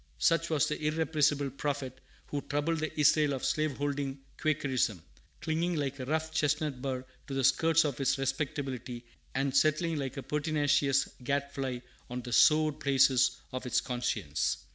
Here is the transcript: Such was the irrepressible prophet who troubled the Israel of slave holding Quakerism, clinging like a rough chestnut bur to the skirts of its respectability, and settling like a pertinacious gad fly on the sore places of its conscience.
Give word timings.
Such 0.17 0.49
was 0.49 0.67
the 0.67 0.83
irrepressible 0.83 1.51
prophet 1.51 2.01
who 2.25 2.41
troubled 2.41 2.79
the 2.79 2.99
Israel 2.99 3.33
of 3.33 3.45
slave 3.45 3.77
holding 3.77 4.17
Quakerism, 4.41 4.99
clinging 5.41 5.75
like 5.75 5.99
a 5.99 6.05
rough 6.05 6.31
chestnut 6.33 6.81
bur 6.81 7.05
to 7.27 7.33
the 7.35 7.43
skirts 7.43 7.85
of 7.85 8.01
its 8.01 8.17
respectability, 8.17 9.05
and 9.35 9.55
settling 9.55 9.97
like 9.97 10.17
a 10.17 10.23
pertinacious 10.23 11.07
gad 11.23 11.51
fly 11.51 11.83
on 12.09 12.23
the 12.23 12.33
sore 12.33 12.71
places 12.71 13.41
of 13.53 13.67
its 13.67 13.79
conscience. 13.79 14.57